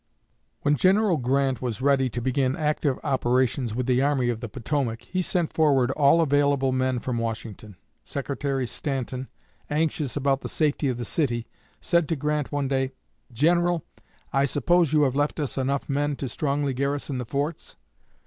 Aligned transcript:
When 0.61 0.73
General 0.75 1.17
Grant 1.17 1.61
was 1.61 1.79
ready 1.79 2.09
to 2.09 2.21
begin 2.23 2.55
active 2.55 2.97
operations 3.03 3.75
with 3.75 3.85
the 3.85 4.01
Army 4.01 4.29
of 4.29 4.39
the 4.39 4.49
Potomac, 4.49 5.03
he 5.03 5.21
sent 5.21 5.53
forward 5.53 5.91
all 5.91 6.21
available 6.21 6.71
men 6.71 6.97
from 6.97 7.19
Washington. 7.19 7.75
Secretary 8.03 8.65
Stanton, 8.65 9.27
anxious 9.69 10.15
about 10.15 10.41
the 10.41 10.49
safety 10.49 10.87
of 10.87 10.97
the 10.97 11.05
city, 11.05 11.45
said 11.81 12.09
to 12.09 12.15
Grant 12.15 12.51
one 12.51 12.67
day: 12.67 12.93
"General, 13.31 13.85
I 14.33 14.45
suppose 14.45 14.91
you 14.91 15.03
have 15.03 15.15
left 15.15 15.39
us 15.39 15.55
enough 15.55 15.87
men 15.87 16.15
to 16.15 16.27
strongly 16.27 16.73
garrison 16.73 17.19
the 17.19 17.25
forts?" 17.25 17.75